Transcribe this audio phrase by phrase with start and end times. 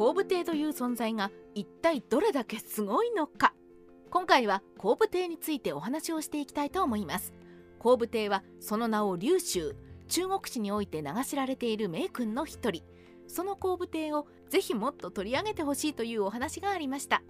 [0.00, 3.52] 後部帝という存在が一体どれだけすごいのか。
[4.10, 7.34] 今回は後部帝についてお話をしていきたいと思います。
[7.78, 9.76] 後部帝はその名を劉州
[10.08, 12.82] 中国史において名が知られている名君の一人。
[13.28, 17.22] その後部帝をぜひもっと取り上げてほしいというお話がありました。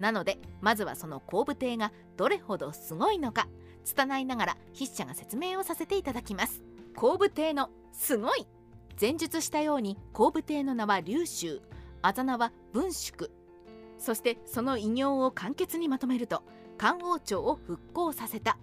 [0.00, 3.46] なのでまずはその後部帝がどれほどすごいのか
[3.84, 6.64] 拙いながら筆者が説明をさせていただきます。
[6.96, 8.48] 後部帝のすごい。
[9.00, 11.62] 前述したように後部帝の名は劉州。
[12.02, 13.30] あざ名は文宿
[13.98, 16.42] そしてその偉業を簡潔にまとめると
[16.78, 18.58] 漢王朝を復興させた。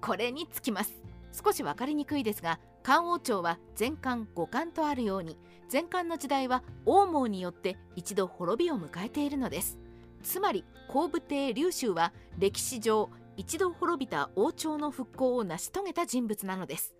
[0.00, 0.92] これにつきます。
[1.32, 5.38] 少し分かりにくいですが漢王朝は前漢五漢とあるように
[5.72, 9.78] 前漢の時代は王毛によって一度滅びを迎えているのです。
[10.22, 16.94] つまり後部帝劉州は歴史上一度滅びた王朝の復興を成し遂げた人物なのです。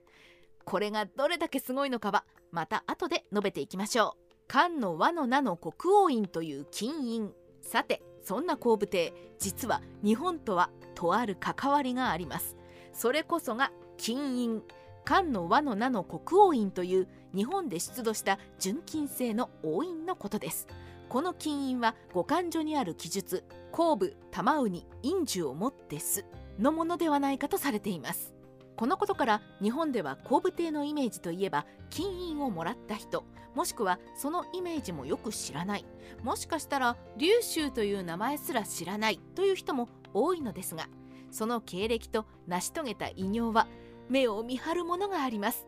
[0.65, 4.32] これがどれだけすごいのかはまた後で述べていきましょう。
[4.53, 12.55] 漢の和の名の国王院という金院さてそんな後部帝実は日本とはとある関わりがあります。
[12.93, 14.63] それこそが金院
[15.07, 20.67] 漢の和の名の国王院という日本で出土した純金製の王院のことです。
[21.09, 26.27] この金印は五漢所にある記述後部玉ウニ印樹をもってす
[26.59, 28.35] のものではないかとされています。
[28.77, 35.85] このことから日本では後部帝のイメージといえば金印をもらった人もしくはそのイメージもよく知らない
[36.23, 40.89] もしかしたら劉州という名前すら知らないという人も多いのですが
[41.31, 43.67] その経歴と成し遂げた偉業は
[44.09, 45.65] 目を見張るものがあります。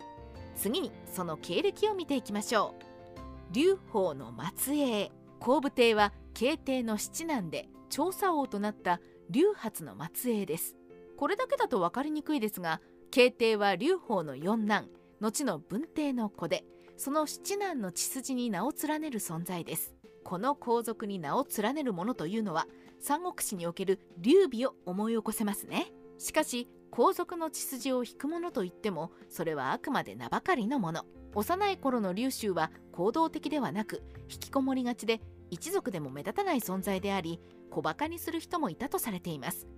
[0.56, 3.52] 次にその経歴を見ていきましょう。
[3.52, 10.76] 劉邦の末裔後部帝は慶帝の七男で調査王となった劉発の末裔です。
[11.16, 12.80] これだけだと分かりにくいですが
[13.14, 14.88] 慶帝は劉邦の四男
[15.20, 16.64] 後の文帝の子で
[16.96, 19.94] その七男の血筋に名を連ねる存在です。
[20.24, 22.66] この皇族に名を連ねるものというのは
[22.98, 25.92] 三国志における劉備を思い起こせますね。
[26.18, 31.04] しかし皇族の血筋を引くものといってもそれはあくまで名ばかりのもの。
[31.36, 35.20] 幼い頃の劉州は行動的ではなく引きこもりがちで
[35.52, 37.38] 一族でも目立たない存在であり
[37.70, 39.68] 小バカにする人もいたとされています。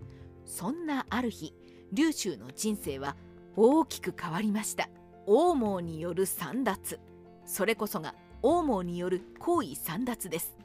[0.46, 1.52] そんなある日
[1.92, 3.16] 劉州の人生は
[3.56, 4.90] 大きく変わりました。
[5.26, 7.00] 王毛による散奪。
[7.46, 10.58] それこそが王毛による皇位散奪です。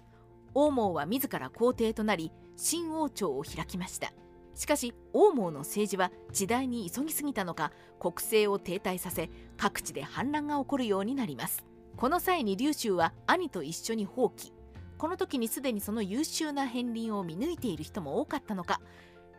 [0.53, 4.11] 王毛は自ら皇帝となり新王朝を開きました。
[4.55, 11.63] しかし王毛の政治は時代に急ぎすぎたのか国政を停滞させ各地で反乱が起こるようになります。
[11.95, 14.51] この際に劉州は兄と一緒に放棄
[14.97, 18.81] この時にすでにその優秀な片鱗を見抜いている人も多かったのか。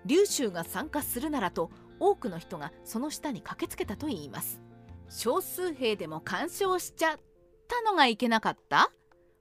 [0.04, 4.60] 劉州が参加するならと多くの人がその下に駆けつけたといいます。
[5.08, 7.18] 少数兵でも干渉しちゃっ
[7.68, 8.90] たのがいけなかった？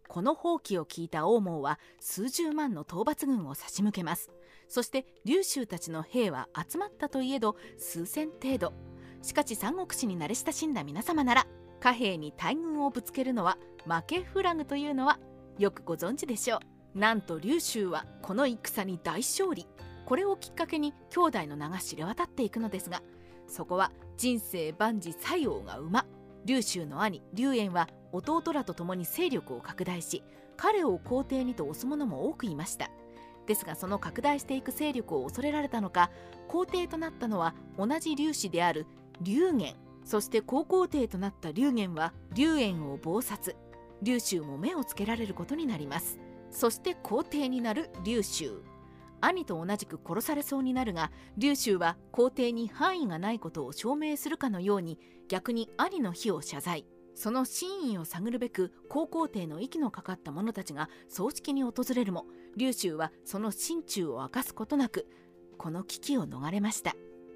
[0.07, 4.29] この放棄を聞いた王毛は数十万の討伐軍を差し向けます。
[4.67, 8.73] そして劉州たちの兵は集まったといえど数千程度。
[9.21, 11.47] しかし三国志に慣れ親しんだ皆様なら
[11.79, 15.19] 貨幣に大軍をぶつけるのは負けフラグというのは
[15.57, 16.59] よくご存知でしょ
[16.95, 16.99] う。
[16.99, 19.65] なんと劉州はこの戦に大勝利。
[20.05, 23.01] これをきっかけに兄弟の名が知れ渡っていくのですが
[23.47, 26.05] そこは人生万事西王が馬
[26.45, 30.23] 劉州の兄劉淵は弟らと共に勢力を拡大し
[30.57, 32.91] 彼を皇帝にと押す者も多くいました。
[33.47, 36.11] ですがその拡大していく勢力を恐れられたのか
[36.47, 38.85] 皇帝となったのは同じ劉氏である
[39.21, 39.75] 劉元
[40.05, 43.55] そして高皇帝となった劉元は劉淵を謀殺。
[44.01, 46.19] 劉州も目をつけられることになります。
[46.49, 48.61] そして皇帝になる劉州
[49.21, 54.99] 兄と同じく殺されそうになるが劉州は皇帝に範囲がないことを証明するかのように
[55.29, 56.85] 逆に兄の非を謝罪。
[57.13, 65.07] その真意を探るべく高皇帝の息のかかった者たちが葬式に訪れるも劉州はその心中を明かすことなく
[65.57, 66.95] この危機を逃れました。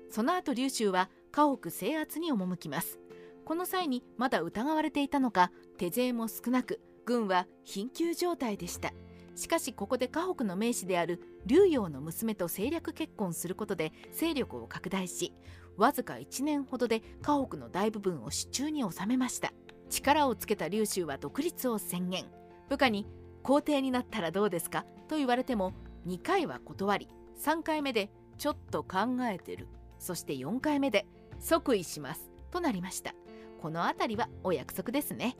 [0.09, 2.99] その後劉州は家屋制圧に赴きます。
[3.43, 8.91] この際にまだ疑われていたのか手勢も少なく軍は緊急状態でした。
[9.35, 15.33] しかしここで家北の名士である劉陽の娘と政略結婚することで勢力を拡大し
[15.77, 19.51] わずか1年ほどで家北の大部分を手中に収めました。
[19.89, 22.25] 力をつけた劉州は独立を宣言。
[22.69, 23.05] 部下に
[23.43, 24.85] 皇帝になったらどうですか？
[25.07, 25.73] と言われても
[26.07, 27.09] 2回は断り
[27.43, 29.67] 3回目でちょっと考えてる。
[29.99, 31.05] そして4回目で
[31.39, 32.29] 即位します。
[32.51, 33.13] となりました。
[33.61, 35.35] この辺りはお約束ですね。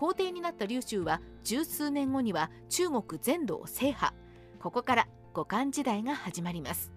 [0.00, 4.14] 皇帝になった劉州は十数年後には中国全土を制覇。
[4.58, 6.90] ここから五漢時代が始まります。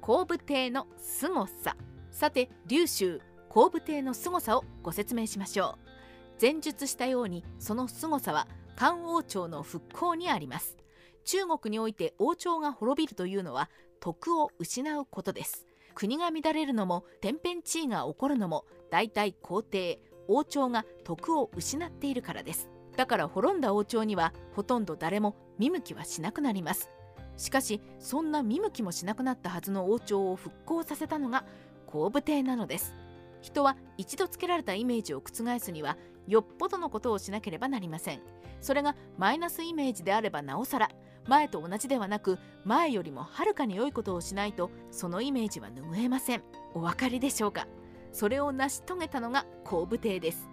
[0.00, 1.76] 後部帝の凄さ。
[2.10, 3.20] さて劉州
[3.50, 6.40] 後部帝の凄さをご説明しましょう。
[6.40, 10.78] 前述したようにその凄さは漢王朝の復興にあります。
[11.26, 13.68] 中国において王朝が滅びるというのは
[14.00, 15.66] 徳を失うことです。
[15.94, 22.68] 国が乱れるのも天変地異が起こるのも大体皇帝王朝が徳を失っているからです。
[22.96, 26.90] だから滅んだ王朝にはほとんど誰も見向きはしなくなります。
[27.36, 31.44] しかしそんな見向きもしなくなったはずの王朝を復興させたのが
[31.86, 32.94] 後武帝なのです。
[33.40, 35.96] 人は一度つけられたイメージを覆すには
[36.28, 38.20] よっぽどのことをしなければなりません。
[38.60, 40.90] それがマイナスイメージであればなおさら
[41.26, 46.42] 前と同じではなく前よりもはるかに良いことをしないとそのイメージは拭えません。
[46.74, 47.66] お分かりでしょうか？
[48.12, 50.48] それを成し遂げたのが後武帝です。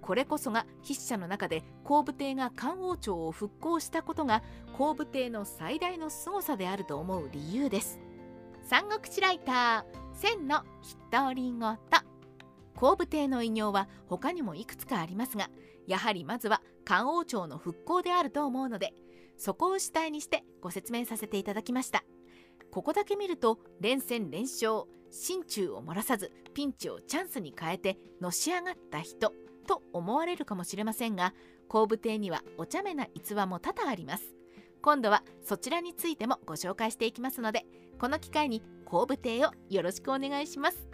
[0.00, 4.42] これこそが筆者の中で後武帝が漢王朝を復興したことが
[4.72, 8.00] 後武帝の最大の凄さであると思う理由です。
[8.64, 10.64] 三国志ライター千の
[11.10, 11.60] 独り言
[12.74, 15.50] 後武帝の偉業は他にもいくつかありますが
[15.86, 18.94] やはりまずは漢王朝の復興であると思うので
[19.36, 22.04] そこを主体にしてご説明させていただきました。
[22.70, 29.32] ここだけ見ると連戦連勝心中を漏らさずピンチをチャンスに変えてのし上がった人
[29.66, 31.34] と思われるかもしれませんが
[31.68, 34.34] 後武帝にはお茶目な逸話も多々あります。
[34.82, 37.66] 今度はそちらについてもご紹介していきますので
[37.98, 40.89] この機会に後部亭をよろしくお願いします。